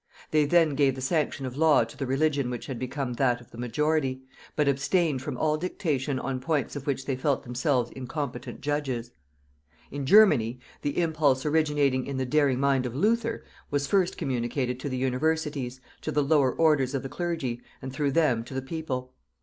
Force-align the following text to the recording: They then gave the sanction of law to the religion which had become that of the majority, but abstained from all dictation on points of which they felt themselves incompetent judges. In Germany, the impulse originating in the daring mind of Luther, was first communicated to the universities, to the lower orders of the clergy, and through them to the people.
They 0.31 0.45
then 0.45 0.73
gave 0.73 0.95
the 0.95 0.99
sanction 1.01 1.45
of 1.45 1.55
law 1.55 1.83
to 1.83 1.95
the 1.95 2.07
religion 2.07 2.49
which 2.49 2.65
had 2.65 2.79
become 2.79 3.13
that 3.13 3.39
of 3.39 3.51
the 3.51 3.57
majority, 3.59 4.23
but 4.55 4.67
abstained 4.67 5.21
from 5.21 5.37
all 5.37 5.57
dictation 5.57 6.17
on 6.17 6.39
points 6.39 6.75
of 6.75 6.87
which 6.87 7.05
they 7.05 7.15
felt 7.15 7.43
themselves 7.43 7.91
incompetent 7.91 8.61
judges. 8.61 9.11
In 9.91 10.07
Germany, 10.07 10.59
the 10.81 10.97
impulse 10.99 11.45
originating 11.45 12.07
in 12.07 12.17
the 12.17 12.25
daring 12.25 12.59
mind 12.59 12.87
of 12.87 12.95
Luther, 12.95 13.43
was 13.69 13.85
first 13.85 14.17
communicated 14.17 14.79
to 14.79 14.89
the 14.89 14.97
universities, 14.97 15.79
to 16.01 16.11
the 16.11 16.23
lower 16.23 16.51
orders 16.51 16.95
of 16.95 17.03
the 17.03 17.07
clergy, 17.07 17.61
and 17.79 17.93
through 17.93 18.13
them 18.13 18.43
to 18.45 18.55
the 18.55 18.61
people. 18.63 19.13